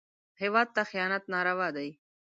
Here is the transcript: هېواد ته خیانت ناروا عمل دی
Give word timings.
هېواد 0.41 0.67
ته 0.75 0.81
خیانت 0.89 1.23
ناروا 1.33 1.67
عمل 1.71 1.75
دی 1.77 1.89